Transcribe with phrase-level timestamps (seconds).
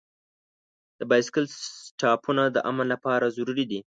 [0.99, 1.45] د بایسکل
[1.85, 3.79] سټاپونه د امن لپاره ضروري دي.